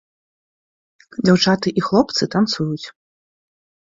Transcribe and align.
Дзяўчаты 1.27 1.67
і 1.81 1.85
хлопцы 1.87 2.23
танцуюць. 2.37 2.87